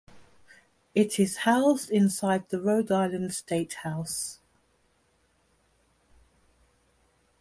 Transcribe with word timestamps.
It 0.95 1.19
is 1.19 1.37
housed 1.45 1.91
inside 1.91 2.49
the 2.49 2.59
Rhode 2.59 2.89
Island 2.91 3.35
State 3.35 3.73
House. 3.85 4.39